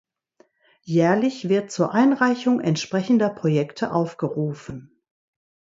Jährlich 0.81 1.47
wird 1.47 1.69
zur 1.69 1.93
Einreichung 1.93 2.59
entsprechender 2.59 3.29
Projekte 3.29 3.91
aufgerufen. 3.93 4.99